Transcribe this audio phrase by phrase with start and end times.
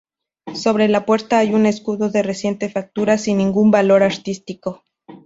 [0.55, 4.81] Sobre la puerta hay un escudo de reciente factura sin ningún valor artístico.